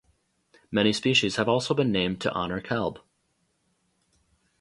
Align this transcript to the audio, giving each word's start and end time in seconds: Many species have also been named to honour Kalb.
Many 0.71 0.93
species 0.93 1.35
have 1.35 1.47
also 1.47 1.75
been 1.75 1.91
named 1.91 2.21
to 2.21 2.33
honour 2.33 2.59
Kalb. 2.59 3.01